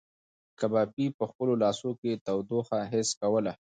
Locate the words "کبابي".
0.59-1.07